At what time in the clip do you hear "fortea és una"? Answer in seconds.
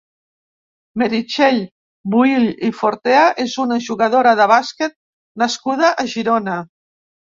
2.79-3.77